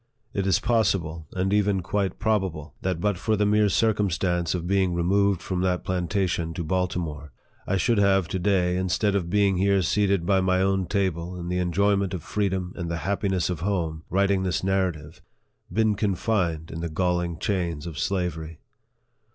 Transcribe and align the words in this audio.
It 0.33 0.47
is 0.47 0.57
possible, 0.57 1.27
and 1.33 1.53
even 1.53 1.81
quite 1.81 2.17
probable, 2.17 2.73
that 2.81 2.99
but 2.99 3.19
for 3.19 3.35
the 3.35 3.45
mere 3.45 3.69
circumstance 3.69 4.55
of 4.55 4.65
being 4.65 4.95
removed 4.95 5.43
from 5.43 5.61
that 5.61 5.83
plantation 5.83 6.55
to 6.55 6.63
Baltimore, 6.63 7.31
I 7.67 7.77
should 7.77 7.99
have 7.99 8.27
to 8.29 8.39
day, 8.39 8.77
instead 8.77 9.13
of 9.13 9.29
being 9.29 9.57
here 9.57 9.83
seated 9.83 10.25
by 10.25 10.41
my 10.41 10.59
own 10.59 10.87
table, 10.87 11.37
in 11.39 11.49
the 11.49 11.59
enjoyment 11.59 12.15
of 12.15 12.23
freedom 12.23 12.73
and 12.75 12.89
the 12.89 12.97
happiness 13.05 13.47
of 13.51 13.59
home, 13.59 14.01
writing 14.09 14.41
this 14.41 14.63
Narrative, 14.63 15.21
been 15.71 15.93
confined 15.93 16.71
in 16.71 16.79
the 16.81 16.89
galling 16.89 17.33
LIFE 17.33 17.37
OP 17.37 17.43
FREDERICK 17.43 17.47
DOUGLASS. 17.47 17.67
31 17.67 17.67
chains 17.67 17.85
of 17.85 17.99
slavery. 17.99 18.59